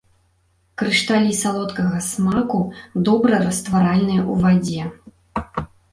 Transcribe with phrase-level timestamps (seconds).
[0.81, 2.61] Крышталі салодкага смаку,
[3.11, 5.67] добра растваральныя ў вадзе.